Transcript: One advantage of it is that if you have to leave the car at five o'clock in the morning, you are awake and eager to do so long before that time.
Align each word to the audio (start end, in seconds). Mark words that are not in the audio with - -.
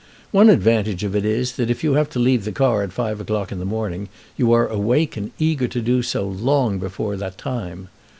One 0.31 0.49
advantage 0.49 1.03
of 1.03 1.15
it 1.15 1.23
is 1.23 1.57
that 1.57 1.69
if 1.69 1.83
you 1.83 1.93
have 1.93 2.09
to 2.09 2.17
leave 2.19 2.43
the 2.43 2.51
car 2.51 2.81
at 2.81 2.91
five 2.91 3.21
o'clock 3.21 3.51
in 3.51 3.59
the 3.59 3.65
morning, 3.65 4.09
you 4.35 4.51
are 4.51 4.67
awake 4.67 5.15
and 5.15 5.29
eager 5.37 5.67
to 5.67 5.79
do 5.79 6.01
so 6.01 6.23
long 6.27 6.79
before 6.79 7.15
that 7.17 7.37
time. 7.37 7.87